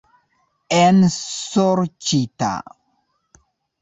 [0.77, 2.51] Ensorĉita!